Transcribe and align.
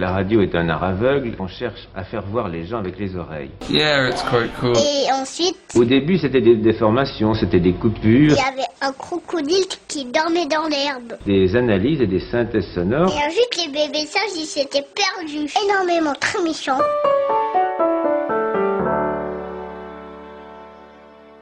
La 0.00 0.12
radio 0.12 0.40
est 0.42 0.54
un 0.54 0.68
art 0.68 0.84
aveugle, 0.84 1.34
on 1.40 1.48
cherche 1.48 1.88
à 1.92 2.04
faire 2.04 2.22
voir 2.22 2.48
les 2.48 2.64
gens 2.66 2.78
avec 2.78 3.00
les 3.00 3.16
oreilles. 3.16 3.50
Yeah, 3.68 4.10
it's 4.10 4.22
quite 4.22 4.54
cool. 4.60 4.76
Et 4.76 5.10
ensuite, 5.12 5.56
Au 5.74 5.84
début, 5.84 6.18
c'était 6.18 6.40
des 6.40 6.54
déformations, 6.54 7.34
c'était 7.34 7.58
des 7.58 7.70
il 7.70 7.78
coupures, 7.80 8.30
y 8.30 8.38
avait 8.38 8.62
un 8.80 8.92
crocodile 8.92 9.64
qui 9.88 10.04
dormait 10.04 10.46
dans 10.46 10.68
l'herbe. 10.68 11.18
des 11.26 11.56
analyses 11.56 12.00
et 12.00 12.06
des 12.06 12.20
synthèses 12.30 12.72
sonores. 12.76 13.10
Et 13.12 13.26
ensuite, 13.26 13.56
les 13.56 13.72
bébés 13.72 14.06
sages, 14.06 14.36
ils 14.36 14.46
s'étaient 14.46 14.84
perdus. 14.94 15.50
Énormément, 15.66 16.14
très 16.20 16.44
méchants. 16.44 16.78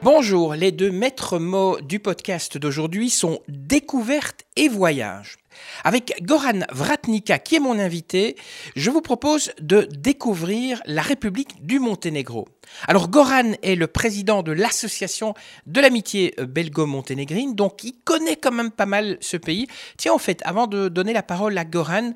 Bonjour, 0.09 0.53
les 0.53 0.71
deux 0.71 0.89
maîtres 0.89 1.37
mots 1.37 1.81
du 1.81 1.99
podcast 1.99 2.57
d'aujourd'hui 2.57 3.09
sont 3.09 3.41
découverte 3.49 4.45
et 4.55 4.69
voyage. 4.69 5.35
Avec 5.83 6.23
Goran 6.23 6.61
Vratnika, 6.71 7.39
qui 7.39 7.55
est 7.55 7.59
mon 7.59 7.77
invité, 7.77 8.37
je 8.77 8.89
vous 8.89 9.01
propose 9.01 9.51
de 9.59 9.85
découvrir 9.91 10.81
la 10.85 11.01
République 11.01 11.65
du 11.65 11.79
Monténégro. 11.79 12.47
Alors 12.87 13.09
Goran 13.09 13.51
est 13.63 13.75
le 13.75 13.87
président 13.87 14.43
de 14.43 14.53
l'association 14.53 15.33
de 15.65 15.81
l'amitié 15.81 16.33
belgo-monténégrine, 16.37 17.53
donc 17.53 17.83
il 17.83 17.93
connaît 18.05 18.37
quand 18.37 18.53
même 18.53 18.71
pas 18.71 18.85
mal 18.85 19.17
ce 19.19 19.35
pays. 19.35 19.67
Tiens, 19.97 20.13
en 20.13 20.19
fait, 20.19 20.41
avant 20.45 20.67
de 20.67 20.87
donner 20.87 21.11
la 21.11 21.23
parole 21.23 21.57
à 21.57 21.65
Goran, 21.65 22.13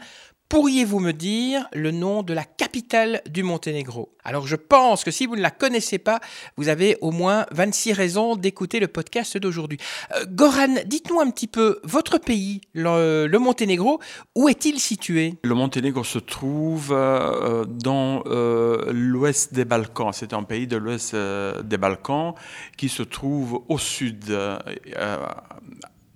Pourriez-vous 0.52 1.00
me 1.00 1.14
dire 1.14 1.66
le 1.72 1.92
nom 1.92 2.24
de 2.24 2.34
la 2.34 2.44
capitale 2.44 3.22
du 3.30 3.42
Monténégro? 3.42 4.10
Alors 4.26 4.48
je 4.48 4.58
pense 4.58 5.06
que 5.06 5.10
si 5.10 5.26
vous 5.26 5.38
ne 5.38 5.42
la 5.42 5.50
connaissez 5.50 5.98
pas, 5.98 6.20
vous 6.58 6.68
avez 6.68 6.98
au 7.00 7.12
moins 7.12 7.46
26 7.52 7.94
raisons 7.94 8.36
d'écouter 8.36 8.82
le 8.82 8.90
podcast 8.90 9.38
d'aujourd'hui. 9.38 9.78
Euh, 10.14 10.26
Goran, 10.30 10.76
dites-nous 10.86 11.22
un 11.22 11.30
petit 11.30 11.48
peu, 11.48 11.80
votre 11.86 12.18
pays, 12.18 12.60
le, 12.74 13.30
Monténégro, 13.38 14.02
où 14.36 14.50
est-il 14.50 14.82
situé? 14.82 15.36
Le 15.42 15.56
Monténégro 15.56 16.04
se 16.04 16.20
trouve 16.20 16.92
euh, 16.92 17.64
dans 17.64 18.22
euh, 18.26 18.92
l'ouest 18.92 19.54
des 19.54 19.64
Balkans. 19.64 20.12
C'est 20.12 20.34
un 20.34 20.44
pays 20.44 20.68
de 20.68 20.76
l'ouest 20.76 21.16
des 21.16 21.78
Balkans 21.78 22.34
qui 22.76 22.90
se 22.90 23.04
trouve 23.04 23.64
au 23.70 23.78
sud, 23.78 24.38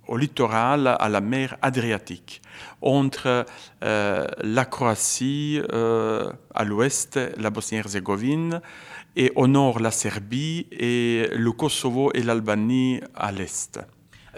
au 0.08 0.16
littoral, 0.16 0.96
à 0.98 1.08
la 1.08 1.20
mer 1.20 1.56
Adriatique, 1.62 2.42
entre 2.80 3.46
euh, 3.82 4.26
la 4.42 4.64
Croatie 4.64 5.60
euh, 5.72 6.30
à 6.54 6.64
l'ouest, 6.64 7.18
la 7.36 7.50
Bosnie-Herzégovine, 7.50 8.60
et 9.16 9.32
au 9.34 9.46
nord 9.46 9.80
la 9.80 9.90
Serbie, 9.90 10.66
et 10.70 11.28
le 11.34 11.52
Kosovo 11.52 12.10
et 12.14 12.22
l'Albanie 12.22 13.00
à 13.14 13.32
l'est. 13.32 13.80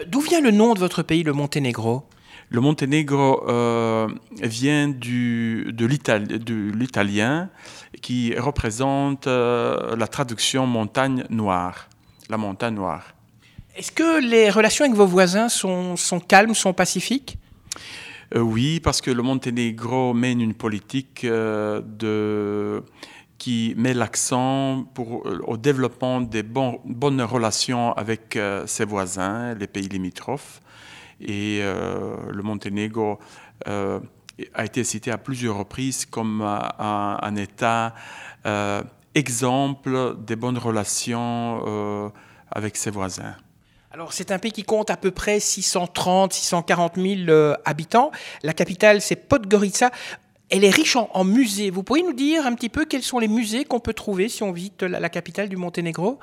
D'où 0.07 0.21
vient 0.21 0.41
le 0.41 0.51
nom 0.51 0.73
de 0.73 0.79
votre 0.79 1.03
pays, 1.03 1.23
le 1.23 1.33
Monténégro? 1.33 2.05
Le 2.51 2.61
Monténégro 2.61 3.47
euh, 3.47 4.07
vient 4.41 4.87
du, 4.87 5.71
de 5.71 5.85
l'itali- 5.85 6.39
de 6.39 6.71
l'italien 6.71 7.49
qui 8.01 8.33
représente 8.35 9.27
la 9.27 10.07
traduction 10.07 10.65
montagne 10.65 11.25
noire, 11.29 11.89
la 12.29 12.37
montagne 12.37 12.73
noire. 12.73 13.13
Est-ce 13.79 13.93
que 13.93 14.19
les 14.19 14.49
relations 14.49 14.83
avec 14.83 14.97
vos 14.97 15.05
voisins 15.05 15.47
sont, 15.47 15.95
calmes, 16.27 16.53
sont 16.53 16.73
pacifiques? 16.73 17.37
Euh, 18.35 18.41
oui, 18.41 18.81
parce 18.81 18.99
que 18.99 19.09
le 19.09 19.23
Monténégro 19.23 20.13
mène 20.13 20.41
une 20.41 20.53
politique 20.53 21.23
euh, 21.23 22.81
qui 23.37 23.73
met 23.77 23.93
l'accent 23.93 24.79
euh, 24.99 25.39
au 25.47 25.55
développement 25.55 26.19
des 26.19 26.43
bonnes 26.43 27.21
relations 27.21 27.93
avec 27.93 28.37
ses 28.65 28.83
voisins, 28.83 29.53
les 29.53 29.67
pays 29.67 29.87
limitrophes. 29.87 30.59
Et 31.21 31.61
le 31.61 32.41
Monténégro 32.43 33.17
a 33.65 34.65
été 34.65 34.83
cité 34.83 35.09
à 35.09 35.17
plusieurs 35.17 35.57
reprises 35.57 36.05
comme 36.05 36.41
un, 36.41 37.35
État 37.37 37.95
exemple 39.15 40.17
des 40.17 40.35
bonnes 40.35 40.57
relations 40.57 42.11
avec 42.51 42.75
ses 42.75 42.91
voisins. 42.91 43.35
Alors 43.99 44.13
c'est 44.13 44.31
un 44.31 44.39
pays 44.39 44.53
qui 44.53 44.63
compte 44.63 44.89
à 44.91 44.95
peu 44.95 45.11
près 45.11 45.41
630, 45.41 46.31
640 46.31 46.95
000 46.95 47.07
euh, 47.27 47.53
habitants. 47.65 48.11
La 48.43 48.53
capitale 48.53 49.01
c'est 49.01 49.17
Podgorica. 49.17 49.91
Elle 50.49 50.63
est 50.63 50.69
riche 50.69 50.95
en, 50.95 51.25
musées. 51.25 51.69
Vous 51.69 51.83
pourriez 51.83 52.03
nous 52.03 52.13
dire 52.13 52.45
un 52.45 52.53
petit 52.55 52.69
peu 52.69 52.85
quels 52.85 53.03
sont 53.03 53.19
les 53.19 53.27
musées 53.27 53.65
qu'on 53.65 53.81
peut 53.81 53.91
trouver 53.91 54.29
si 54.29 54.41
on 54.41 54.53
visite 54.53 54.83
la, 54.83 55.09
capitale 55.09 55.49
du 55.49 55.57
Monténégro? 55.57 56.17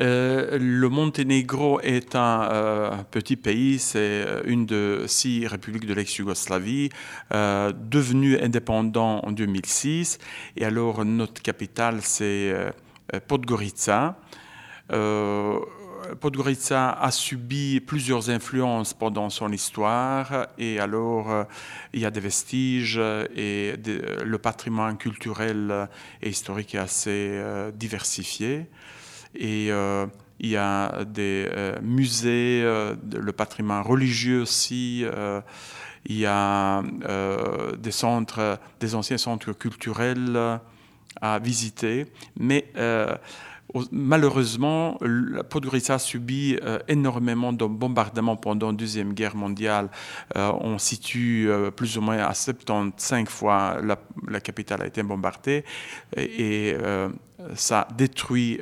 Euh, 0.00 0.58
le 0.60 0.88
Monténégro 0.90 1.80
est 1.80 2.14
un, 2.14 2.42
euh, 2.52 2.90
petit 3.10 3.36
pays, 3.36 3.78
c'est 3.78 3.98
euh, 4.00 4.42
une 4.44 4.66
de 4.66 5.04
six 5.06 5.46
républiques 5.46 5.86
de 5.86 5.94
l'ex-Yougoslavie, 5.94 6.90
devenue 7.30 8.38
indépendant 8.38 9.20
en 9.20 9.32
2006. 9.32 10.18
Et 10.58 10.66
alors 10.66 11.06
notre 11.06 11.40
capitale, 11.40 12.00
c'est 12.02 12.52
Podgorica. 13.28 14.18
Podgorica 16.20 16.90
a 16.90 17.10
subi 17.10 17.80
plusieurs 17.80 18.30
influences 18.30 18.94
pendant 18.94 19.30
son 19.30 19.52
histoire 19.52 20.48
et 20.58 20.78
alors 20.80 21.30
euh, 21.30 21.44
il 21.92 22.00
y 22.00 22.06
a 22.06 22.10
des 22.10 22.20
vestiges 22.20 22.98
et 22.98 23.74
le 24.24 24.38
patrimoine 24.38 24.96
culturel 24.96 25.88
et 26.22 26.30
historique 26.30 26.74
est 26.74 26.78
assez 26.78 27.10
euh, 27.10 27.70
diversifié. 27.72 28.66
Et 29.34 29.68
euh, 29.70 30.06
il 30.40 30.50
y 30.50 30.56
a 30.56 31.04
des 31.04 31.48
musées, 31.82 32.62
le 32.62 33.32
patrimoine 33.32 33.82
religieux 33.82 34.42
aussi. 34.42 35.04
il 36.06 36.16
y 36.16 36.26
a 36.26 36.82
des 37.76 37.90
centres, 37.90 38.60
des 38.78 38.94
anciens 38.94 39.18
centres 39.18 39.52
culturels 39.52 40.60
à 41.20 41.40
visiter. 41.40 42.06
Mais 42.38 42.66
malheureusement, 43.92 44.98
Podgorica 45.50 45.94
a 45.94 45.98
subi 45.98 46.58
euh, 46.62 46.78
énormément 46.88 47.52
de 47.52 47.64
bombardements 47.66 48.36
pendant 48.36 48.68
la 48.68 48.76
Deuxième 48.76 49.12
Guerre 49.12 49.36
mondiale. 49.36 49.90
Euh, 50.36 50.52
on 50.60 50.78
situe 50.78 51.48
euh, 51.48 51.70
plus 51.70 51.98
ou 51.98 52.00
moins 52.00 52.18
à 52.18 52.34
75 52.34 53.28
fois 53.28 53.78
la, 53.82 54.40
capitale 54.40 54.82
a 54.82 54.86
été 54.86 55.02
bombardée 55.02 55.64
et, 56.16 56.76
ça 57.54 57.86
détruit 57.96 58.60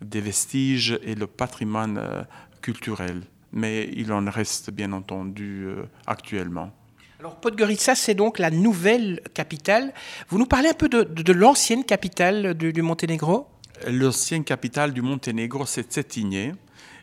des 0.00 0.20
vestiges 0.20 0.98
et 1.02 1.14
le 1.14 1.26
patrimoine 1.26 2.26
culturel. 2.62 3.22
Mais 3.52 3.90
il 3.94 4.12
en 4.12 4.24
reste 4.30 4.70
bien 4.70 4.92
entendu 4.92 5.66
actuellement. 6.06 6.72
Alors 7.18 7.36
Podgorica 7.36 7.94
c'est 7.94 8.14
donc 8.14 8.38
la 8.38 8.50
nouvelle 8.50 9.20
capitale. 9.34 9.92
Vous 10.28 10.38
nous 10.38 10.46
parlez 10.46 10.68
un 10.68 10.74
peu 10.74 10.88
de, 10.88 11.32
l'ancienne 11.32 11.84
capitale 11.84 12.54
du 12.54 12.82
Monténégro? 12.82 13.48
L'ancienne 13.88 14.44
capitale 14.44 14.92
du 14.92 15.02
Monténégro, 15.02 15.66
c'est 15.66 15.92
Cetinje. 15.92 16.54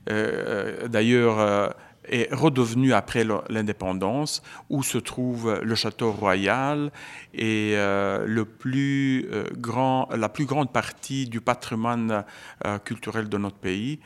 Euh, 0.09 0.87
D'ailleurs, 0.87 1.39
euh, 1.39 1.69
est 2.09 2.33
redevenu 2.33 2.93
après 2.93 3.25
l'indépendance, 3.49 4.41
où 4.69 4.83
se 4.83 4.97
trouve 4.97 5.59
le 5.61 5.75
château 5.75 6.11
royal 6.11 6.91
et 7.33 7.73
euh, 7.75 8.25
euh, 8.27 10.05
la 10.15 10.29
plus 10.29 10.45
grande 10.45 10.71
partie 10.71 11.27
du 11.27 11.41
patrimoine 11.41 12.23
euh, 12.65 12.77
culturel 12.79 13.29
de 13.29 13.37
notre 13.37 13.57
pays, 13.57 13.99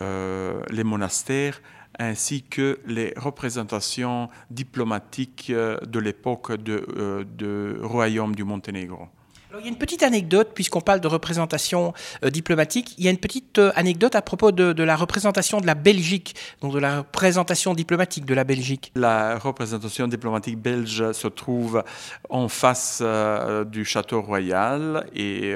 euh, 0.00 0.62
les 0.70 0.84
monastères, 0.84 1.60
ainsi 1.98 2.42
que 2.42 2.78
les 2.86 3.12
représentations 3.16 4.28
diplomatiques 4.50 5.50
euh, 5.50 5.78
de 5.80 5.98
l'époque 5.98 6.50
euh, 6.50 7.24
de 7.24 7.80
royaume 7.82 8.34
du 8.34 8.44
Monténégro. 8.44 9.08
Il 9.56 9.64
y 9.64 9.64
a 9.64 9.68
une 9.68 9.78
petite 9.78 10.02
anecdote, 10.02 10.50
puisqu'on 10.54 10.82
parle 10.82 11.00
de 11.00 11.08
représentation 11.08 11.94
euh, 12.24 12.30
diplomatique. 12.30 12.94
Il 12.98 13.04
y 13.04 13.08
a 13.08 13.10
une 13.10 13.18
petite 13.18 13.58
euh, 13.58 13.72
anecdote 13.76 14.14
à 14.14 14.20
propos 14.22 14.52
de, 14.52 14.82
la 14.82 14.94
représentation 14.94 15.60
de 15.60 15.66
la 15.66 15.74
Belgique, 15.74 16.34
donc 16.60 16.74
de 16.74 16.78
la 16.78 16.98
représentation 16.98 17.72
diplomatique 17.72 18.26
de 18.26 18.34
la 18.34 18.44
Belgique. 18.44 18.92
La 18.94 19.38
représentation 19.38 20.06
diplomatique 20.06 20.58
belge 20.58 21.12
se 21.12 21.28
trouve 21.28 21.82
en 22.28 22.48
face 22.48 23.00
euh, 23.02 23.64
du 23.64 23.84
château 23.84 24.20
royal 24.20 25.06
et 25.14 25.54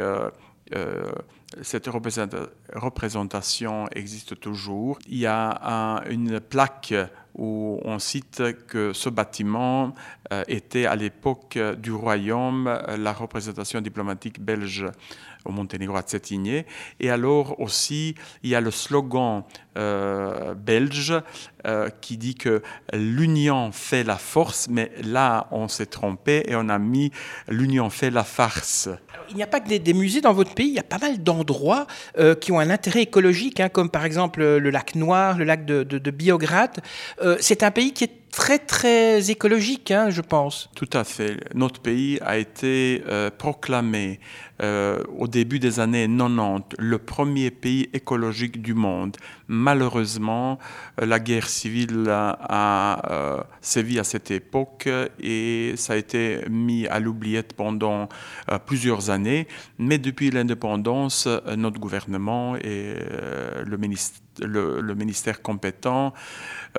cette 1.61 1.87
représenta- 1.87 2.49
représentation 2.75 3.87
existe 3.95 4.41
toujours. 4.41 4.99
Il 5.07 5.19
y 5.19 5.27
a 5.27 5.61
un- 5.63 6.03
une 6.09 6.41
plaque 6.41 6.95
où 7.37 7.81
on 7.85 7.99
cite 7.99 8.43
que 8.67 8.93
ce 8.93 9.09
bâtiment 9.09 9.95
euh, 10.33 10.45
était 10.49 10.87
à 10.87 10.97
l'époque 10.97 11.59
du 11.79 11.93
royaume 11.93 12.67
euh, 12.67 12.97
la 12.97 13.13
représentation 13.13 13.81
diplomatique 13.81 14.41
belge 14.41 14.87
au 15.45 15.51
Monténégro 15.51 15.97
à 15.97 16.03
Cetinje. 16.07 16.65
Et 17.01 17.11
alors 17.11 17.59
aussi, 17.61 18.15
il 18.43 18.51
y 18.51 18.55
a 18.55 18.61
le 18.61 18.71
slogan 18.71 19.45
euh, 19.77 20.55
belge 20.55 21.15
euh, 21.67 21.89
qui 22.01 22.17
dit 22.17 22.35
que 22.35 22.63
l'union 22.93 23.73
fait 23.73 24.05
la 24.05 24.17
force, 24.17 24.69
mais 24.69 24.91
là, 25.03 25.47
on 25.51 25.69
s'est 25.69 25.87
trompé 25.87 26.43
et 26.47 26.57
on 26.57 26.69
a 26.69 26.79
mis 26.79 27.11
l'union 27.49 27.89
fait 27.89 28.11
la 28.11 28.25
farce. 28.25 28.89
Il 29.31 29.37
n'y 29.37 29.43
a 29.43 29.47
pas 29.47 29.61
que 29.61 29.69
des, 29.69 29.95
musées 29.95 30.21
dans 30.21 30.33
votre 30.33 30.55
pays, 30.55 30.69
il 30.69 30.75
y 30.75 30.81
a 30.81 30.83
pas 30.83 30.99
mal 30.99 31.23
d'endroits 31.23 31.87
euh, 32.19 32.35
qui 32.35 32.53
ont 32.53 32.59
un 32.59 32.69
intérêt 32.69 33.03
écologique, 33.03 33.61
hein, 33.61 33.69
comme 33.69 33.89
par 33.89 34.05
exemple 34.05 34.43
euh, 34.43 34.59
le 34.59 34.71
lac 34.71 34.95
Noir, 34.95 35.39
le 35.39 35.45
lac 35.45 35.65
de, 35.65 35.85
de, 35.85 35.99
de 35.99 36.11
Biograd. 36.11 36.81
Euh, 37.23 37.37
c'est 37.41 37.63
un 37.63 37.71
pays 37.71 37.93
qui 37.93 38.05
est 38.05 38.22
très 38.33 38.59
très 38.59 39.31
écologique, 39.31 39.91
hein, 39.91 40.11
je 40.11 40.23
pense. 40.23 40.71
Tout 40.75 40.89
à 40.95 41.05
fait. 41.05 41.37
Notre 41.55 41.81
pays 41.81 42.19
a 42.23 42.39
été 42.39 43.05
euh, 43.07 43.31
proclamé 43.31 44.19
euh, 44.63 45.03
au 45.19 45.29
début 45.29 45.59
des 45.59 45.81
années 45.81 46.09
90 46.09 46.77
le 46.79 46.99
premier 46.99 47.51
pays 47.51 47.91
écologique 47.93 48.63
du 48.63 48.73
monde. 48.75 49.17
Malheureusement, 49.49 50.59
euh, 51.01 51.07
la 51.07 51.21
guerre 51.21 51.49
civile 51.49 52.07
a, 52.09 53.45
sévi 53.61 53.99
à 53.99 54.05
cette 54.05 54.31
époque 54.31 54.89
et 55.21 55.75
ça 55.77 55.93
a 55.93 55.97
été 55.97 56.41
mis 56.49 56.87
à 56.87 57.01
l'oubliette 57.01 57.53
pendant 57.53 58.09
plusieurs 58.67 59.11
années. 59.11 59.47
Mais 59.79 59.99
depuis 59.99 60.31
l'indépendance, 60.31 61.29
notre 61.57 61.79
gouvernement 61.79 62.57
et 62.57 62.95
le 63.65 63.77
ministère 63.77 64.23
le, 64.41 64.95
ministère 64.95 65.43
compétent 65.43 66.15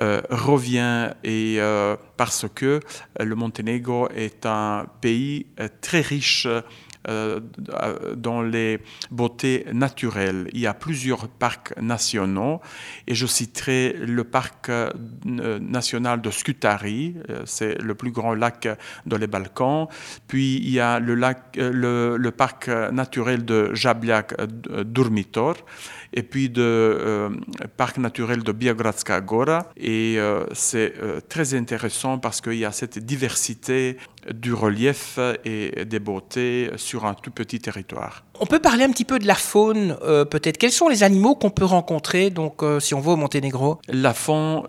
revient 0.00 1.10
et 1.22 1.43
euh, 1.58 1.96
parce 2.16 2.46
que 2.54 2.80
le 3.18 3.34
Monténégro 3.34 4.08
est 4.10 4.46
un 4.46 4.86
pays 5.00 5.46
euh, 5.60 5.68
très 5.80 6.00
riche 6.00 6.48
dans 7.06 8.42
les 8.42 8.80
beautés 9.10 9.66
naturelles. 9.72 10.48
Il 10.52 10.60
y 10.60 10.66
a 10.66 10.74
plusieurs 10.74 11.28
parcs 11.28 11.74
nationaux 11.80 12.60
et 13.06 13.14
je 13.14 13.26
citerai 13.26 13.94
le 13.98 14.24
parc 14.24 14.70
national 15.24 16.20
de 16.20 16.30
Scutari, 16.30 17.14
c'est 17.44 17.80
le 17.80 17.94
plus 17.94 18.10
grand 18.10 18.34
lac 18.34 18.68
dans 19.06 19.16
les 19.16 19.26
Balkans. 19.26 19.88
Puis 20.28 20.56
il 20.56 20.70
y 20.70 20.80
a 20.80 20.98
le, 20.98 22.30
parc 22.30 22.68
naturel 22.68 23.44
de 23.44 23.74
Jabliak 23.74 24.34
Durmitor 24.84 25.56
et 26.14 26.22
puis 26.22 26.48
de 26.48 26.62
euh, 26.62 27.30
parc 27.76 27.98
naturel 27.98 28.42
de 28.42 28.52
Biogradska 28.52 29.20
Gora. 29.20 29.70
Et 29.76 30.14
euh, 30.18 30.44
c'est 30.52 30.94
euh, 31.02 31.20
très 31.28 31.54
intéressant 31.54 32.18
parce 32.18 32.40
qu'il 32.40 32.54
y 32.54 32.64
a 32.64 32.72
cette 32.72 32.98
diversité 32.98 33.98
du 34.32 34.54
relief 34.54 35.18
et 35.44 35.84
des 35.84 35.98
beautés 35.98 36.70
sur 36.76 37.04
un 37.04 37.14
tout 37.14 37.30
petit 37.30 37.58
territoire. 37.58 38.24
On 38.40 38.46
peut 38.46 38.58
parler 38.58 38.84
un 38.84 38.90
petit 38.90 39.04
peu 39.04 39.18
de 39.18 39.26
la 39.26 39.34
faune, 39.34 39.96
peut-être. 40.30 40.58
Quels 40.58 40.72
sont 40.72 40.88
les 40.88 41.02
animaux 41.02 41.34
qu'on 41.34 41.50
peut 41.50 41.64
rencontrer 41.64 42.30
donc, 42.30 42.62
si 42.80 42.94
on 42.94 43.00
va 43.00 43.12
au 43.12 43.16
Monténégro? 43.16 43.78
La 43.88 44.12
faune 44.14 44.64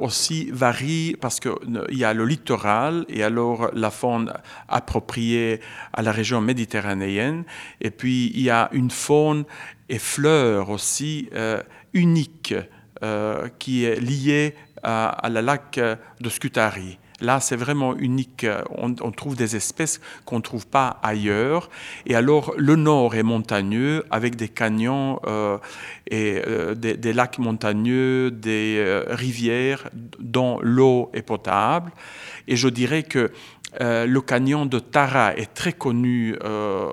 aussi 0.00 0.50
varie 0.52 1.16
parce 1.20 1.40
qu'il 1.40 1.52
y 1.90 2.04
a 2.04 2.14
le 2.14 2.24
littoral 2.24 3.04
et 3.08 3.22
alors 3.22 3.70
la 3.74 3.90
faune 3.90 4.32
appropriée 4.68 5.60
à 5.92 6.02
la 6.02 6.12
région 6.12 6.40
méditerranéenne. 6.40 7.44
Et 7.80 7.90
puis 7.90 8.32
il 8.34 8.42
y 8.42 8.50
a 8.50 8.68
une 8.72 8.90
faune 8.90 9.44
et 9.88 9.98
fleurs 9.98 10.70
aussi 10.70 11.28
euh, 11.34 11.62
uniques 11.92 12.54
euh, 13.02 13.48
qui 13.58 13.84
est 13.84 14.00
liée 14.00 14.54
à, 14.82 15.28
la 15.30 15.40
lac 15.40 15.80
de 16.20 16.28
Scutari. 16.28 16.98
Là, 17.24 17.40
c'est 17.40 17.56
vraiment 17.56 17.96
unique. 17.96 18.46
On, 18.70 18.92
trouve 19.10 19.36
des 19.36 19.56
espèces 19.56 20.00
qu'on 20.24 20.36
ne 20.36 20.42
trouve 20.42 20.66
pas 20.66 21.00
ailleurs. 21.02 21.70
Et 22.06 22.14
alors, 22.14 22.52
le 22.56 22.76
nord 22.76 23.14
est 23.14 23.22
montagneux 23.22 24.04
avec 24.10 24.36
des 24.36 24.48
canyons 24.48 25.20
euh, 25.26 25.58
et 26.10 26.42
des, 26.76 26.96
des, 26.96 27.12
lacs 27.12 27.38
montagneux, 27.38 28.30
des 28.30 29.02
rivières 29.08 29.88
dont 30.18 30.58
l'eau 30.62 31.10
est 31.14 31.22
potable. 31.22 31.92
Et 32.46 32.56
je 32.56 32.68
dirais 32.68 33.02
que 33.02 33.32
euh, 33.80 34.06
le 34.06 34.20
canyon 34.20 34.68
de 34.68 34.78
Tara 34.78 35.36
est 35.36 35.52
très 35.52 35.72
connu, 35.72 36.36
euh, 36.44 36.92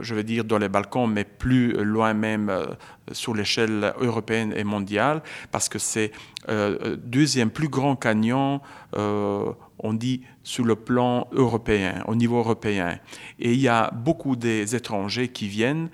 je 0.00 0.14
vais 0.14 0.24
dire 0.24 0.44
dans 0.44 0.58
les 0.58 0.68
Balkans, 0.68 1.10
mais 1.10 1.24
plus 1.24 1.72
loin 1.84 2.14
même 2.14 2.48
euh, 2.48 2.66
sur 3.12 3.34
l'échelle 3.34 3.92
européenne 4.00 4.52
et 4.56 4.64
mondiale, 4.64 5.22
parce 5.52 5.68
que 5.68 5.78
c'est 5.78 6.12
le 6.48 6.94
deuxième 6.96 7.50
plus 7.50 7.68
grand 7.68 7.96
canyon, 7.96 8.60
on 8.96 9.92
dit, 9.92 10.22
sur 10.44 10.64
le 10.64 10.76
plan 10.76 11.26
européen, 11.32 12.04
au 12.06 12.14
niveau 12.14 12.38
européen. 12.38 12.98
Et 13.40 13.52
il 13.52 13.60
y 13.60 13.68
a 13.68 13.90
beaucoup 13.90 14.36
des 14.36 14.76
étrangers 14.76 15.28
qui 15.28 15.48
viennent 15.48 15.88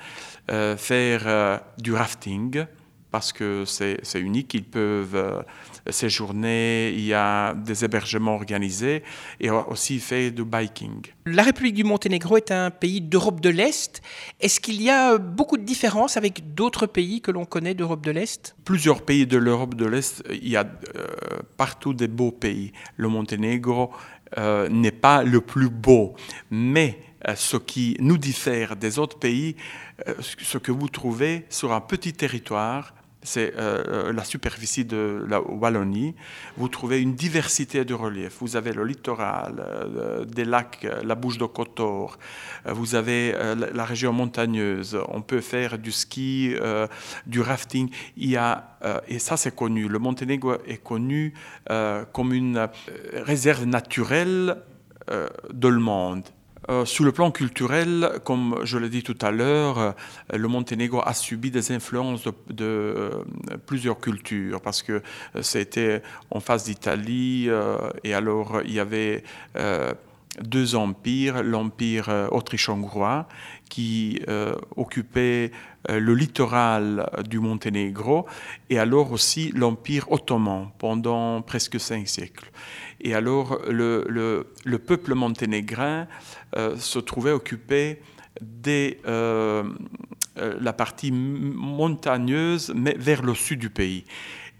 faire 0.76 1.60
du 1.78 1.94
rafting, 1.94 2.66
parce 3.10 3.32
que 3.32 3.64
c'est 3.64 4.20
unique, 4.20 4.52
ils 4.52 4.64
peuvent 4.64 5.42
séjourner, 5.90 6.90
il 6.90 7.04
y 7.04 7.14
a 7.14 7.54
des 7.54 7.84
hébergements 7.84 8.34
organisés 8.34 9.02
et 9.40 9.50
aussi 9.50 9.98
fait 9.98 10.30
du 10.30 10.44
biking. 10.44 11.02
La 11.26 11.42
République 11.42 11.74
du 11.74 11.84
Monténégro 11.84 12.36
est 12.36 12.50
un 12.50 12.70
pays 12.70 13.00
d'Europe 13.00 13.40
de 13.40 13.48
l'Est. 13.48 14.02
Est-ce 14.40 14.60
qu'il 14.60 14.80
y 14.82 14.90
a 14.90 15.18
beaucoup 15.18 15.56
de 15.56 15.64
différences 15.64 16.16
avec 16.16 16.54
d'autres 16.54 16.86
pays 16.86 17.20
que 17.20 17.30
l'on 17.30 17.44
connaît 17.44 17.74
d'Europe 17.74 18.04
de 18.04 18.10
l'Est? 18.10 18.54
Plusieurs 18.64 19.02
pays 19.02 19.26
de 19.26 19.38
l'Europe 19.38 19.74
de 19.74 19.86
l'Est, 19.86 20.22
il 20.30 20.48
y 20.48 20.56
a 20.56 20.64
euh, 20.64 21.06
partout 21.56 21.94
des 21.94 22.08
beaux 22.08 22.32
pays. 22.32 22.72
Le 22.96 23.08
Monténégro 23.08 23.92
euh, 24.38 24.68
n'est 24.68 24.92
pas 24.92 25.22
le 25.22 25.40
plus 25.40 25.68
beau, 25.68 26.14
mais 26.50 26.98
euh, 27.28 27.34
ce 27.36 27.56
qui 27.56 27.96
nous 28.00 28.18
diffère 28.18 28.76
des 28.76 28.98
autres 28.98 29.18
pays, 29.18 29.56
ce 30.20 30.58
que 30.58 30.72
vous 30.72 30.88
trouvez 30.88 31.46
sur 31.48 31.72
un 31.72 31.80
petit 31.80 32.12
territoire, 32.12 32.94
c'est 33.22 33.54
euh, 33.56 33.82
euh, 33.86 34.12
la 34.12 34.24
superficie 34.24 34.84
de 34.84 35.24
la 35.28 35.40
Wallonie. 35.40 36.14
Vous 36.56 36.68
trouvez 36.68 37.00
une 37.00 37.14
diversité 37.14 37.84
de 37.84 37.94
reliefs. 37.94 38.38
Vous 38.40 38.56
avez 38.56 38.72
le 38.72 38.84
littoral, 38.84 39.54
euh, 39.58 40.24
des 40.24 40.44
lacs, 40.44 40.86
la 41.04 41.14
bouche 41.14 41.38
de 41.38 41.46
Kotor, 41.46 42.18
vous 42.66 42.94
avez 42.94 43.32
la, 43.32 43.84
région 43.84 44.12
montagneuse. 44.12 44.98
On 45.08 45.22
peut 45.22 45.40
faire 45.40 45.78
du 45.78 45.92
ski, 45.92 46.54
du 47.26 47.40
rafting. 47.40 47.90
Il 48.16 48.30
y 48.30 48.36
a, 48.36 48.78
et 49.08 49.18
ça 49.18 49.36
c'est 49.36 49.54
connu, 49.54 49.88
le 49.88 49.98
Monténégro 49.98 50.54
est 50.66 50.82
connu 50.82 51.34
comme 52.12 52.32
une 52.32 52.68
réserve 53.14 53.64
naturelle 53.64 54.58
de 55.08 55.68
le 55.68 55.80
monde. 55.80 56.24
Euh, 56.70 56.84
sur 56.84 57.04
le 57.04 57.12
plan 57.12 57.30
culturel, 57.30 58.20
comme 58.24 58.60
je 58.62 58.78
l'ai 58.78 58.88
dit 58.88 59.02
tout 59.02 59.18
à 59.20 59.30
l'heure, 59.30 59.78
euh, 59.78 59.92
le 60.32 60.46
Monténégro 60.48 61.02
a 61.04 61.12
subi 61.12 61.50
des 61.50 61.72
influences 61.72 62.24
de, 62.24 62.32
euh, 62.60 63.10
plusieurs 63.66 63.98
cultures 63.98 64.60
parce 64.60 64.82
que 64.82 65.02
c'était 65.40 66.02
en 66.30 66.40
face 66.40 66.64
d'Italie 66.64 67.48
et 68.04 68.14
alors 68.14 68.60
il 68.64 68.72
y 68.72 68.80
avait 68.80 69.24
deux 70.40 70.74
empires, 70.74 71.42
l'empire 71.42 72.28
autriche-hongrois 72.30 73.28
qui 73.68 74.20
occupait 74.76 75.50
le 75.88 76.14
littoral 76.14 77.10
du 77.28 77.38
Monténégro 77.38 78.26
et 78.70 78.78
alors 78.78 79.12
aussi 79.12 79.52
l'empire 79.52 80.10
ottoman 80.10 80.70
pendant 80.78 81.42
presque 81.42 81.78
cinq 81.78 82.08
siècles. 82.08 82.50
Et 83.02 83.14
alors 83.14 83.60
le, 83.68 84.06
le 84.08 84.78
peuple 84.78 85.14
monténégrin 85.14 86.06
euh, 86.56 86.76
se 86.76 86.98
trouvait 86.98 87.32
occupé 87.32 88.00
euh, 88.66 89.64
euh, 90.38 90.58
la 90.60 90.72
partie 90.72 91.10
montagneuse, 91.12 92.72
mais 92.74 92.94
vers 92.98 93.22
le 93.22 93.34
sud 93.34 93.58
du 93.58 93.70
pays. 93.70 94.04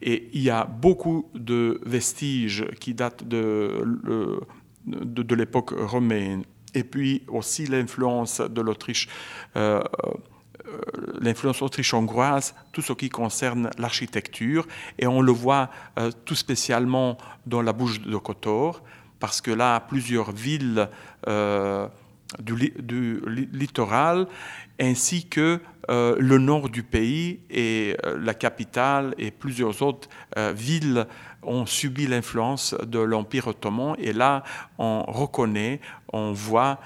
Et 0.00 0.31
il 0.33 0.43
y 0.43 0.50
a 0.50 0.64
beaucoup 0.64 1.29
de 1.35 1.81
vestiges 1.85 2.67
qui 2.81 2.95
datent 2.95 3.26
de, 3.29 4.41
l'époque 4.87 5.71
romaine. 5.71 6.45
Et 6.75 6.85
puis 6.85 7.23
aussi 7.29 7.67
l'influence 7.67 8.41
de 8.41 8.61
l'Autriche, 8.62 9.09
l'influence 11.21 11.61
autriche-hongroise, 11.61 12.55
tout 12.73 12.81
ce 12.81 12.95
qui 12.95 13.11
concerne 13.11 13.71
l'architecture. 13.79 14.67
Et 14.99 15.07
on 15.07 15.21
le 15.21 15.33
voit 15.33 15.69
tout 16.25 16.35
spécialement 16.35 17.19
dans 17.45 17.61
la 17.61 17.75
bouche 17.75 18.01
de 18.01 18.17
Kotor, 18.17 18.83
parce 19.23 19.41
que 19.41 19.53
là, 19.53 19.79
plusieurs 19.79 20.33
villes 20.33 20.89
euh, 21.29 21.87
du, 22.41 23.23
littoral, 23.53 24.27
ainsi 24.81 25.27
que 25.29 25.61
euh, 25.91 26.17
le 26.19 26.39
nord 26.39 26.69
du 26.69 26.83
pays 26.83 27.41
et 27.51 27.97
euh, 28.05 28.19
la 28.19 28.35
capitale 28.35 29.15
et 29.19 29.31
plusieurs 29.31 29.83
autres 29.83 30.09
villes 30.55 31.07
ont 31.43 31.67
subi 31.67 32.07
l'influence 32.07 32.75
de 32.87 33.01
l'Empire 33.01 33.49
ottoman. 33.49 33.97
Et 33.99 34.12
là, 34.12 34.45
on 34.79 35.03
reconnaît, 35.03 35.81
on 36.12 36.33
voit 36.33 36.79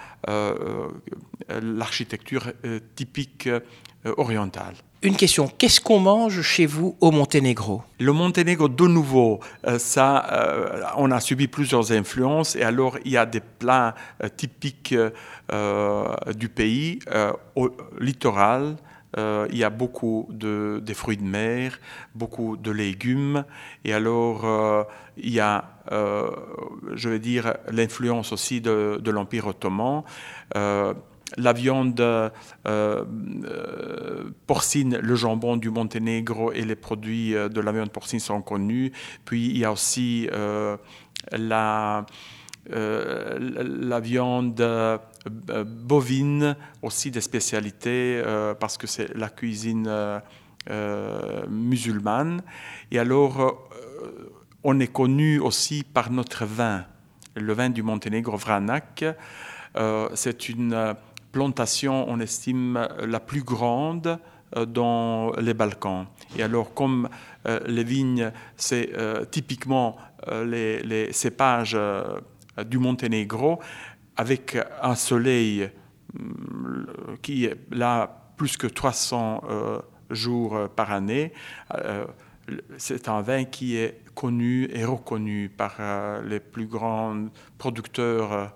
l'architecture 1.48 2.52
typique 2.94 3.48
orientale. 4.04 4.74
Une 5.02 5.14
question, 5.14 5.46
qu'est-ce 5.46 5.80
qu'on 5.80 6.00
mange 6.00 6.40
chez 6.40 6.64
vous 6.64 6.96
au 7.00 7.10
Monténégro? 7.10 7.82
Le 8.00 8.12
Monténégro, 8.12 8.68
de 8.68 8.86
nouveau, 8.86 9.40
euh, 9.66 9.78
ça, 9.78 10.26
euh, 10.32 10.82
on 10.96 11.10
a 11.10 11.20
subi 11.20 11.48
plusieurs 11.48 11.92
influences 11.92 12.56
et 12.56 12.62
alors 12.62 12.96
il 13.04 13.12
y 13.12 13.18
a 13.18 13.26
des 13.26 13.40
plats 13.40 13.94
euh, 14.24 14.28
typiques 14.28 14.94
du 16.34 16.48
pays, 16.48 16.98
au 17.54 17.70
littoral. 18.00 18.76
il 19.16 19.56
y 19.56 19.62
a 19.62 19.70
beaucoup 19.70 20.26
de, 20.30 20.82
fruits 20.94 21.18
de 21.18 21.22
mer, 21.22 21.78
beaucoup 22.14 22.56
de 22.56 22.70
légumes, 22.72 23.44
et 23.84 23.92
alors 23.92 24.44
il 25.16 25.32
y 25.32 25.38
a, 25.38 25.64
je 25.92 27.08
vais 27.08 27.20
dire, 27.20 27.54
l'influence 27.70 28.32
aussi 28.32 28.60
de, 28.60 28.98
de 29.00 29.10
l'Empire 29.12 29.46
ottoman 29.46 30.02
la 31.36 31.52
viande 31.52 32.00
euh, 32.00 32.30
euh, 32.66 33.04
porcine, 34.46 34.98
le 34.98 35.14
jambon 35.16 35.56
du 35.56 35.70
Monténégro 35.70 36.52
et 36.52 36.62
les 36.62 36.76
produits 36.76 37.34
euh, 37.34 37.48
de 37.48 37.60
la 37.60 37.72
viande 37.72 37.90
porcine 37.90 38.20
sont 38.20 38.42
connus. 38.42 38.92
Puis 39.24 39.46
il 39.48 39.58
y 39.58 39.64
a 39.64 39.72
aussi 39.72 40.28
la, 41.32 42.06
viande 44.00 45.00
bovine, 45.26 46.56
aussi 46.82 47.10
des 47.10 47.20
spécialités, 47.20 48.22
parce 48.60 48.78
que 48.78 48.86
c'est 48.86 49.14
la 49.16 49.28
cuisine 49.28 49.90
musulmane. 51.48 52.42
Et 52.90 52.98
alors, 52.98 53.68
on 54.62 54.78
est 54.80 54.92
connu 54.92 55.38
aussi 55.40 55.84
par 55.84 56.10
notre 56.10 56.44
vin, 56.44 56.84
le 57.34 57.52
vin 57.52 57.70
du 57.70 57.82
Monténégro 57.82 58.36
Vranac. 58.36 59.04
c'est 60.14 60.48
une 60.48 60.96
plantation, 61.36 62.08
on 62.08 62.18
estime, 62.18 62.88
la 63.06 63.20
plus 63.20 63.42
grande 63.42 64.18
euh, 64.56 64.64
dans 64.64 65.32
les 65.32 65.52
Balkans. 65.52 66.06
Et 66.34 66.42
alors, 66.42 66.72
comme 66.72 67.10
euh, 67.46 67.60
les 67.66 67.84
vignes, 67.84 68.32
c'est 68.56 68.88
euh, 68.94 69.26
typiquement 69.26 69.98
les, 70.32 71.12
cépages 71.12 71.78
du 72.64 72.78
Monténégro, 72.78 73.60
avec 74.16 74.56
un 74.82 74.94
soleil 74.94 75.68
mm, 76.14 77.18
qui 77.20 77.44
est 77.44 77.56
là 77.70 78.32
plus 78.38 78.56
que 78.56 78.66
300 78.66 79.42
jours 80.10 80.68
par 80.74 80.90
année, 80.90 81.32
c'est 82.76 83.08
un 83.08 83.20
vin 83.20 83.44
qui 83.44 83.76
est 83.76 84.00
connu 84.14 84.68
et 84.72 84.84
reconnu 84.84 85.48
par 85.48 85.76
les 86.22 86.40
plus 86.40 86.66
grands 86.66 87.28
producteurs 87.58 88.52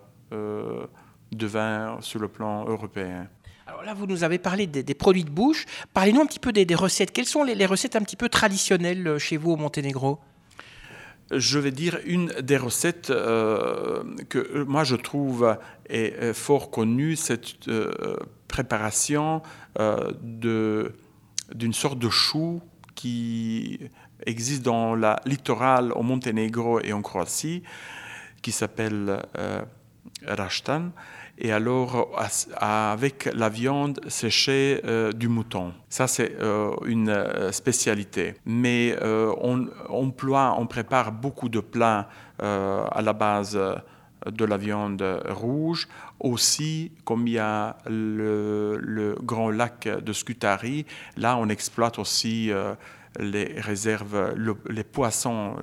de 1.32 1.46
vin 1.46 1.98
sur 2.00 2.20
le 2.20 2.28
plan 2.28 2.64
européen. 2.66 3.28
Alors 3.70 3.84
là, 3.84 3.94
vous 3.94 4.06
nous 4.06 4.24
avez 4.24 4.38
parlé 4.38 4.66
des, 4.66 4.94
produits 4.94 5.22
de 5.22 5.30
bouche. 5.30 5.64
Parlez-nous 5.94 6.20
un 6.20 6.26
petit 6.26 6.40
peu 6.40 6.52
des, 6.52 6.74
recettes. 6.74 7.12
Quelles 7.12 7.26
sont 7.26 7.44
les, 7.44 7.66
recettes 7.66 7.94
un 7.94 8.02
petit 8.02 8.16
peu 8.16 8.28
traditionnelles 8.28 9.06
euh, 9.06 9.18
chez 9.18 9.36
vous 9.36 9.52
au 9.52 9.56
Monténégro? 9.56 10.18
Je 11.30 11.60
vais 11.60 11.70
dire 11.70 12.00
une 12.04 12.32
des 12.42 12.56
recettes 12.56 13.10
euh, 13.10 14.02
que 14.28 14.38
euh, 14.38 14.64
moi 14.64 14.82
je 14.82 14.96
trouve 14.96 15.56
est, 15.88 16.32
fort 16.32 16.72
connue, 16.72 17.14
cette 17.14 17.70
préparation 18.48 19.40
d'une 20.24 20.92
sorte 21.72 22.00
de 22.00 22.10
chou 22.10 22.60
qui 22.96 23.78
existe 24.26 24.62
dans 24.62 24.96
la 24.96 25.20
littorale 25.26 25.92
au 25.92 26.02
Monténégro 26.02 26.80
et 26.80 26.92
en 26.92 27.02
Croatie, 27.02 27.62
qui 28.42 28.50
s'appelle 28.50 29.22
rashtan 30.26 30.90
et 31.40 31.52
alors 31.52 32.10
avec 32.56 33.28
la 33.34 33.48
viande 33.48 34.00
séchée 34.08 34.80
euh, 34.84 35.10
du 35.10 35.28
mouton. 35.28 35.72
Ça, 35.88 36.06
c'est 36.06 36.36
euh, 36.40 36.72
une 36.84 37.08
euh, 37.08 37.50
spécialité. 37.50 38.34
Mais 38.44 38.96
on, 39.02 40.10
prépare 40.10 41.12
beaucoup 41.12 41.48
de 41.48 41.60
plats 41.60 42.08
à 42.38 43.02
la 43.02 43.12
base 43.12 43.58
de 44.26 44.44
la 44.44 44.56
viande 44.56 45.02
rouge. 45.28 45.88
Aussi, 46.20 46.92
comme 47.04 47.26
il 47.26 47.34
y 47.34 47.38
a 47.38 47.76
le, 47.86 49.16
grand 49.22 49.50
lac 49.50 49.88
de 49.88 50.12
Scutari, 50.12 50.86
là, 51.16 51.36
on 51.36 51.48
exploite 51.48 51.98
aussi 51.98 52.50
les 53.18 53.60
réserves, 53.60 54.34
les 54.68 54.84
poissons 54.84 55.56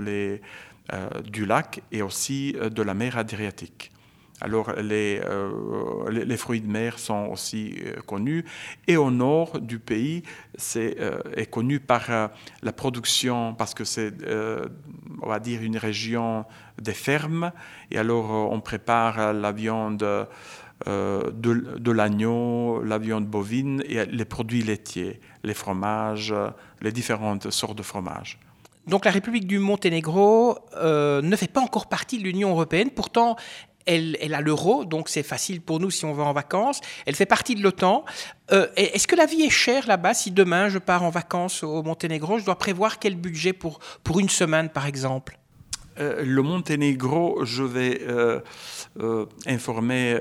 du 1.24 1.46
lac 1.46 1.82
et 1.92 2.02
aussi 2.02 2.56
de 2.60 2.82
la 2.82 2.94
mer 2.94 3.18
Adriatique. 3.18 3.92
Alors 4.40 4.70
euh, 4.70 6.10
les, 6.12 6.38
fruits 6.38 6.62
de 6.62 6.68
mer 6.68 7.00
sont 7.00 7.30
aussi 7.32 7.76
euh, 7.84 8.00
connus. 8.06 8.46
Et 8.88 8.96
au 8.96 9.10
nord 9.10 9.60
du 9.60 9.80
pays, 9.80 10.24
c'est 10.56 10.98
euh, 11.00 11.20
connu 11.50 11.80
par 11.80 12.30
la 12.62 12.72
production, 12.72 13.56
parce 13.56 13.74
que 13.74 13.84
c'est, 13.84 14.14
on 15.22 15.28
va 15.28 15.40
dire, 15.40 15.62
une 15.64 15.78
région 15.78 16.46
des 16.82 16.94
fermes. 16.94 17.52
Et 17.92 17.98
alors 17.98 18.32
on 18.52 18.60
prépare 18.62 19.34
la 19.34 19.52
viande 19.52 20.28
de, 20.86 21.34
de 21.34 21.92
l'agneau, 21.92 22.84
la 22.84 22.98
viande 22.98 23.26
bovine 23.26 23.84
et 23.88 24.06
les 24.06 24.26
produits 24.26 24.62
laitiers, 24.62 25.20
les 25.44 25.54
fromages, 25.54 26.34
les 26.82 26.92
différentes 26.92 27.50
sortes 27.50 27.78
de 27.78 27.84
fromages. 27.84 28.40
Donc 28.86 29.04
la 29.04 29.12
République 29.12 29.48
du 29.48 29.60
Monténégro 29.60 30.60
ne 30.82 31.36
fait 31.36 31.52
pas 31.52 31.62
encore 31.62 31.88
partie 31.88 32.20
de 32.20 32.24
l'Union 32.24 32.52
européenne. 32.52 32.90
Pourtant, 32.92 33.36
elle, 33.88 34.34
a 34.34 34.42
l'euro, 34.42 34.86
donc 34.86 35.10
c'est 35.10 35.24
facile 35.24 35.62
pour 35.62 35.80
nous 35.80 35.90
si 35.90 36.06
on 36.06 36.14
va 36.14 36.24
en 36.24 36.34
vacances. 36.34 36.82
Elle 37.06 37.16
fait 37.16 37.26
partie 37.26 37.56
de 37.56 37.64
l'OTAN. 37.64 38.06
Euh, 38.52 38.68
est-ce 38.76 39.08
que 39.08 39.16
la 39.16 39.26
vie 39.26 39.44
est 39.44 39.50
chère 39.50 39.88
là-bas 39.88 40.14
Si 40.14 40.32
demain 40.32 40.70
je 40.70 40.78
pars 40.78 41.04
en 41.04 41.10
vacances 41.10 41.64
au 41.64 41.82
Monténégro, 41.84 42.38
je 42.38 42.46
dois 42.46 42.58
prévoir 42.58 43.00
quel 43.00 43.16
budget 43.16 43.54
pour, 43.54 43.80
pour 44.04 44.20
une 44.20 44.30
semaine 44.30 44.70
par 44.70 44.86
exemple? 44.86 45.40
Euh, 46.00 46.24
le 46.24 46.42
Monténégro, 46.44 47.44
je 47.44 47.64
vais 47.64 48.02
euh, 48.08 48.40
informer 49.48 50.20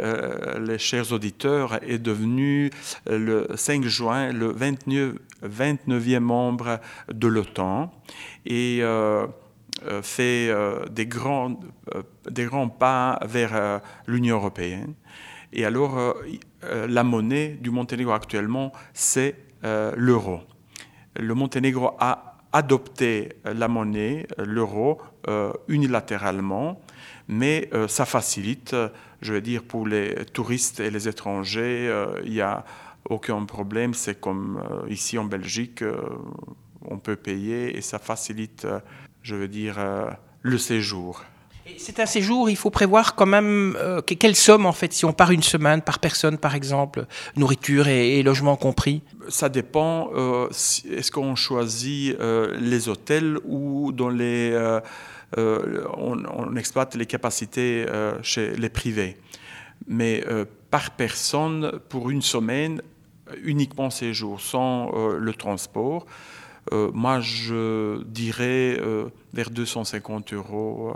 les 0.59 0.79
chers 0.79 1.13
auditeurs, 1.13 1.79
est 1.83 1.99
devenu 1.99 2.71
le 3.07 3.49
5 3.55 3.85
juin 3.85 4.33
le 4.33 4.53
29, 4.53 5.17
29e 5.45 6.21
membre 6.21 6.81
de 7.13 7.27
l'OTAN. 7.27 7.93
Et 8.47 8.83
fait 10.03 10.49
euh, 10.49 10.85
des, 10.87 11.07
grands, 11.07 11.59
euh, 11.95 12.03
des 12.31 12.45
grands 12.45 12.69
pas 12.69 13.19
vers 13.25 13.81
l'Union 14.07 14.37
européenne. 14.37 14.95
Et 15.53 15.65
alors, 15.65 16.17
la 16.63 17.05
monnaie 17.05 17.57
du 17.61 17.71
Monténégro 17.71 18.13
actuellement, 18.13 18.73
c'est 18.93 19.37
l'euro. 19.63 20.41
Le 21.15 21.35
Monténégro 21.35 21.93
a 21.99 22.37
adopté 22.53 23.31
la 23.45 23.69
monnaie, 23.69 24.27
l'euro, 24.39 25.01
unilatéralement, 25.69 26.81
mais 27.29 27.71
ça 27.89 28.05
facilite, 28.05 28.77
je 29.23 29.33
veux 29.33 29.41
dire, 29.41 29.63
pour 29.63 29.87
les 29.87 30.27
touristes 30.27 30.81
et 30.81 30.91
les 30.91 31.09
étrangers, 31.09 31.91
il 32.25 32.33
n'y 32.33 32.41
a 32.41 32.65
aucun 33.09 33.43
problème. 33.45 33.95
C'est 33.95 34.21
comme 34.21 34.63
ici 34.89 35.17
en 35.17 35.25
Belgique, 35.25 35.83
on 36.83 36.99
peut 36.99 37.17
payer 37.17 37.77
et 37.77 37.81
ça 37.81 37.99
facilite 37.99 38.67
je 39.27 39.35
veux 39.35 39.49
dire, 39.49 39.75
euh, 39.79 40.09
le 40.43 40.57
séjour. 40.57 41.25
C'est 41.79 41.99
un 41.99 42.07
séjour, 42.07 42.49
il 42.49 42.55
faut 42.55 42.71
prévoir 42.71 43.17
quand 43.17 43.27
même 43.27 43.77
euh, 43.77 44.01
quelle 44.01 44.37
somme 44.37 44.67
en 44.67 44.73
fait, 44.73 44.93
si 44.93 45.05
on 45.05 45.13
part 45.13 45.33
une 45.33 45.43
semaine 45.43 45.83
par 45.83 45.99
personne 45.99 46.39
par 46.39 46.55
exemple, 46.55 47.07
nourriture 47.35 47.89
et, 47.89 48.23
logement 48.23 48.55
compris? 48.55 49.03
Ça 49.29 49.49
dépend, 49.49 50.11
euh, 50.15 50.49
est-ce 50.49 51.11
qu'on 51.11 51.35
choisit 51.35 52.17
les 52.57 52.89
hôtels 52.89 53.39
ou 53.45 53.91
dans 53.91 54.11
les, 54.11 54.57
on, 55.37 56.23
on, 56.25 56.55
exploite 56.55 56.95
les 56.95 57.07
capacités 57.07 57.85
chez 58.23 58.55
les 58.55 58.69
privés. 58.69 59.17
Mais 59.89 60.25
par 60.71 60.93
personne, 60.93 61.81
pour 61.89 62.11
une 62.11 62.23
semaine, 62.23 62.81
uniquement 63.43 63.91
séjour, 63.91 64.41
sans 64.41 64.93
le 65.19 65.35
transport, 65.35 66.07
euh, 66.73 66.91
moi, 66.93 67.21
je 67.21 68.03
dirais 68.05 68.77
euh, 68.81 69.09
vers 69.33 69.51
250 69.51 70.33
euros 70.33 70.95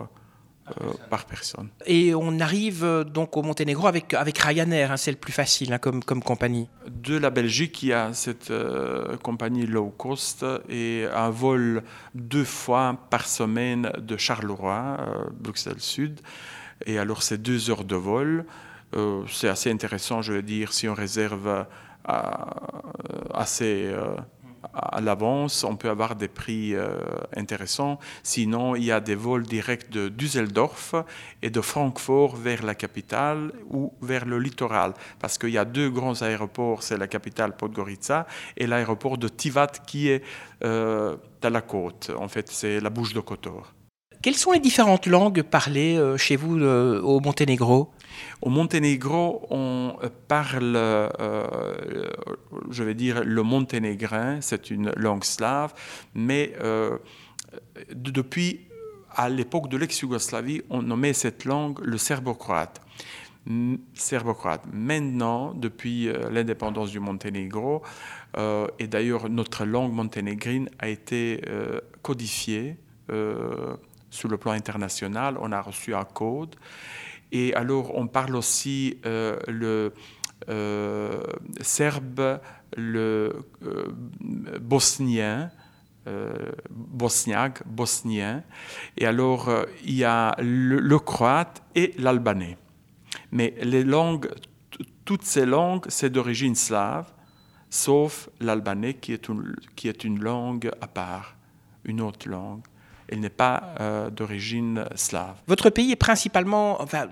euh, 0.69 0.93
par 1.09 1.25
personne. 1.27 1.69
Et 1.87 2.15
on 2.15 2.41
arrive 2.41 3.05
donc 3.07 3.37
au 3.37 3.43
Monténégro 3.43 3.87
avec, 3.87 4.15
avec 4.15 4.39
Ryanair, 4.39 4.93
hein, 4.93 4.97
c'est 4.97 5.11
le 5.11 5.17
plus 5.17 5.33
facile 5.33 5.73
hein, 5.73 5.79
comme, 5.79 6.03
comme 6.03 6.23
compagnie. 6.23 6.69
De 6.89 7.17
la 7.17 7.31
Belgique, 7.31 7.83
il 7.83 7.91
y 7.91 7.93
a 7.93 8.13
cette 8.13 8.53
compagnie 9.23 9.67
low 9.67 9.91
cost 9.91 10.45
et 10.69 11.07
un 11.15 11.31
vol 11.31 11.83
deux 12.15 12.45
fois 12.45 12.97
par 13.11 13.27
semaine 13.27 13.93
de 13.99 14.17
Charleroi, 14.17 14.97
Bruxelles 15.33 15.81
Sud. 15.81 16.21
Et 16.87 16.99
alors, 16.99 17.23
c'est 17.23 17.39
deux 17.39 17.71
heures 17.71 17.85
de 17.85 17.97
vol. 17.97 18.45
c'est 19.29 19.49
assez 19.49 19.71
intéressant, 19.71 20.23
je 20.23 20.33
veux 20.33 20.43
dire, 20.43 20.73
si 20.73 20.89
on 20.89 20.95
réserve 20.95 21.67
assez 23.35 23.93
à 24.75 25.01
l'avance, 25.01 25.65
on 25.65 25.77
peut 25.77 25.91
avoir 25.91 26.17
des 26.17 26.29
prix 26.29 26.75
euh, 26.75 26.99
intéressants. 27.37 27.99
Sinon, 28.23 28.77
il 28.77 28.85
y 28.85 28.93
a 28.93 29.01
des 29.01 29.15
vols 29.15 29.45
directs 29.45 29.91
de 29.91 30.09
Düsseldorf 30.09 30.95
et 31.43 31.51
de 31.51 31.61
Francfort 31.61 32.37
vers 32.37 32.63
la 32.63 32.75
capitale 32.75 33.53
ou 33.69 33.93
vers 34.01 34.25
le 34.27 34.39
littoral. 34.39 34.95
Parce 35.19 35.39
qu'il 35.39 35.51
y 35.51 35.59
a 35.59 35.65
deux 35.65 35.91
grands 35.91 36.23
aéroports, 36.23 36.83
c'est 36.83 36.97
la 36.97 37.09
capitale 37.09 37.57
Podgorica 37.57 38.27
et 38.57 38.67
l'aéroport 38.67 39.19
de 39.19 39.29
Tivat 39.29 39.73
qui 39.87 40.09
est 40.09 40.23
euh, 40.65 41.17
à 41.43 41.51
la 41.51 41.63
côte. 41.63 42.11
En 42.19 42.29
fait, 42.29 42.49
c'est 42.49 42.81
la 42.81 42.91
bouche 42.91 43.13
de 43.13 43.21
Kotor. 43.21 43.73
Quelles 44.23 44.37
sont 44.37 44.53
les 44.53 44.61
différentes 44.61 45.07
langues 45.07 45.43
parlées 45.43 45.97
euh, 45.97 46.17
chez 46.17 46.37
vous 46.37 46.61
au 46.63 47.21
Monténégro? 47.21 47.91
Au 48.43 48.49
Monténégro, 48.49 49.47
on 49.51 49.97
parle, 50.29 50.75
euh, 50.77 52.09
je 52.71 52.83
vais 52.83 52.95
dire, 52.95 53.23
le 53.25 53.43
monténégrin, 53.43 54.41
c'est 54.41 54.71
une 54.71 54.93
langue 54.97 55.25
slave, 55.25 55.75
mais 56.15 56.53
euh, 56.63 56.99
depuis, 57.95 58.61
à 59.15 59.29
l'époque 59.29 59.69
de 59.69 59.77
l'ex-Yougoslavie, 59.77 60.63
on 60.71 60.83
nommait 60.83 61.13
cette 61.13 61.45
langue 61.45 61.81
le 61.83 61.99
serbo-croate. 61.99 62.81
Serbo-croate. 63.95 64.65
Maintenant, 64.73 65.55
depuis 65.55 66.09
euh, 66.09 66.31
l'indépendance 66.31 66.91
du 66.91 67.01
Monténégro, 67.01 67.83
et 68.79 68.87
d'ailleurs 68.87 69.29
notre 69.29 69.65
langue 69.65 69.93
monténégrine 69.93 70.71
a 70.79 70.89
été 70.89 71.43
codifiée 72.01 72.77
sur 74.11 74.29
le 74.29 74.37
plan 74.37 74.53
international. 74.53 75.39
On 75.41 75.53
a 75.53 75.61
reçu 75.63 75.95
un 75.95 76.05
code. 76.05 76.57
Et 77.33 77.55
alors, 77.55 77.97
on 77.97 78.07
parle 78.09 78.37
aussi 78.37 78.99
le 79.05 79.93
serbe, 81.61 82.41
le 82.77 83.45
bosnien, 84.61 85.51
bosniaque, 86.71 87.67
bosnien. 87.67 88.43
Et 88.97 89.07
alors, 89.07 89.49
il 89.85 89.95
y 89.95 90.05
a 90.05 90.35
le 90.39 90.99
croate 90.99 91.63
et 91.75 91.95
l'albanais. 91.99 92.59
Mais 93.31 93.55
les 93.63 93.85
langues, 93.85 94.29
toutes 95.05 95.23
ces 95.23 95.47
langues, 95.47 95.85
c'est 95.89 96.11
d'origine 96.11 96.57
slave, 96.57 97.13
sauf 97.69 98.29
l'albanais 98.41 98.95
qui 98.95 99.13
est 99.13 100.05
une 100.05 100.21
langue 100.21 100.71
à 100.81 100.89
part, 100.89 101.37
une 101.85 102.01
autre 102.01 102.29
langue. 102.29 102.63
Elle 103.11 103.21
n'est 103.21 103.29
pas 103.29 103.75
euh, 103.81 104.09
d'origine 104.09 104.85
slave. 104.95 105.35
Votre 105.49 105.69
pays 105.69 105.91
est 105.91 105.97
principalement, 105.97 106.81
enfin, 106.81 107.09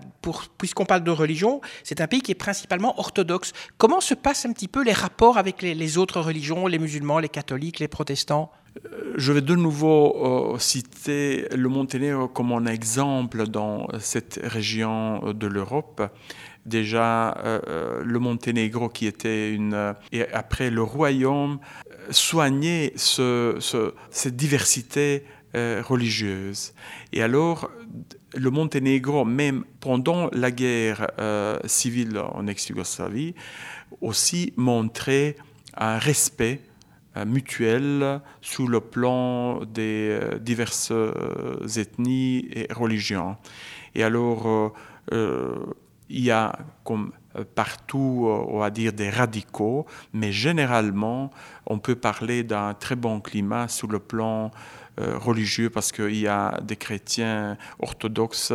puisqu'on 0.57 0.85
parle 0.85 1.03
de 1.03 1.11
religion, 1.11 1.61
c'est 1.83 2.01
un 2.01 2.07
pays 2.07 2.21
qui 2.21 2.31
est 2.31 2.37
principalement 2.37 2.99
orthodoxe. 3.01 3.53
Comment 3.79 4.01
se 4.01 4.15
passent 4.15 4.47
un 4.47 4.53
petit 4.53 4.69
peu 4.69 4.85
les 4.85 4.93
rapports 4.93 5.39
avec 5.39 5.61
les, 5.61 5.99
autres 5.99 6.21
religions, 6.21 6.69
les 6.69 6.79
musulmans, 6.79 7.19
les 7.19 7.29
catholiques, 7.29 7.81
les 7.81 7.89
protestants? 7.89 8.53
Euh, 8.85 9.15
je 9.17 9.33
vais 9.33 9.41
de 9.41 9.57
nouveau 9.57 10.55
euh, 10.55 10.59
citer 10.61 11.49
le 11.53 11.69
Monténégro 11.69 12.29
comme 12.29 12.53
un 12.53 12.67
exemple 12.67 13.49
dans 13.49 13.89
cette 13.99 14.39
région 14.45 15.33
de 15.33 15.47
l'Europe 15.49 16.03
déjà 16.67 17.35
le 18.05 18.19
Monténégro 18.19 18.91
qui 18.91 19.07
était 19.07 19.55
une 19.55 19.95
et 20.13 20.31
après 20.33 20.69
le 20.69 20.83
royaume 20.83 21.61
soignait 22.11 22.93
ce, 22.97 23.57
cette 24.11 24.37
diversité 24.37 25.25
euh, 25.55 25.83
religieuse. 25.83 26.75
Et 27.11 27.23
alors, 27.23 27.71
le 28.35 28.51
Monténégro, 28.51 29.25
même 29.25 29.65
pendant 29.81 30.29
la 30.35 30.51
guerre 30.51 31.11
euh, 31.19 31.59
civile 31.65 32.19
en 32.19 32.47
ex-Yougoslavie, 32.47 33.35
aussi 34.03 34.53
montrait 34.57 35.37
un 35.75 35.97
respect 35.97 36.61
euh, 37.17 37.25
mutuel 37.25 38.21
sous 38.43 38.69
le 38.69 38.81
plan 38.81 39.65
des 39.65 40.21
diverses 40.43 40.93
ethnies 41.77 42.47
et 42.53 42.71
religions. 42.71 43.39
Et 43.95 44.03
alors, 44.05 44.75
il 45.11 46.21
y 46.23 46.31
a 46.31 46.59
comme 46.85 47.13
partout, 47.55 48.29
on 48.49 48.59
va 48.59 48.69
dire, 48.69 48.93
des 48.93 49.09
radicaux, 49.09 49.87
mais 50.13 50.31
généralement, 50.31 51.31
on 51.67 51.79
peut 51.79 51.95
parler 51.95 52.43
d'un 52.43 52.75
très 52.75 52.97
bon 52.97 53.21
climat 53.21 53.69
sous 53.69 53.87
le 53.87 53.99
plan 53.99 54.47
euh, 54.47 54.51
religieux 54.99 55.71
parce 55.71 55.93
qu'il 55.93 56.17
y 56.17 56.27
a 56.27 56.61
des 56.63 56.77
chrétiens 56.77 57.57
orthodoxes, 57.79 58.53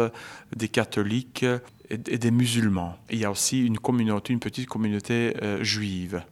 des 0.55 0.67
catholiques 0.67 1.45
et, 1.89 2.17
des 2.17 2.31
musulmans. 2.31 2.97
Il 3.09 3.19
y 3.19 3.25
a 3.25 3.31
aussi 3.31 3.65
une 3.65 3.77
communauté, 3.77 4.33
une 4.33 4.39
petite 4.39 4.67
communauté 4.67 5.35
euh, 5.41 5.63
juive. 5.63 6.21